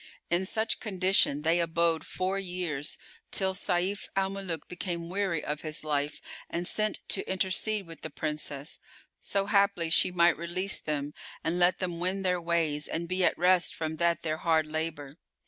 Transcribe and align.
In 0.31 0.47
such 0.47 0.79
condition 0.79 1.43
they 1.43 1.59
abode 1.59 2.03
four 2.07 2.39
years 2.39 2.97
till 3.29 3.53
Sayf 3.53 4.07
al 4.15 4.31
Muluk 4.31 4.67
became 4.67 5.09
weary 5.11 5.43
of 5.43 5.61
his 5.61 5.83
life 5.83 6.23
and 6.49 6.65
sent 6.67 7.07
to 7.09 7.31
intercede 7.31 7.85
with 7.85 8.01
the 8.01 8.09
Princess, 8.09 8.79
so 9.19 9.45
haply 9.45 9.91
she 9.91 10.09
might 10.09 10.39
release 10.39 10.79
them 10.79 11.13
and 11.43 11.59
let 11.59 11.77
them 11.77 11.99
wend 11.99 12.25
their 12.25 12.41
ways 12.41 12.87
and 12.87 13.07
be 13.07 13.23
at 13.23 13.37
rest 13.37 13.75
from 13.75 13.97
that 13.97 14.23
their 14.23 14.37
hard 14.37 14.65
labour. 14.65 15.19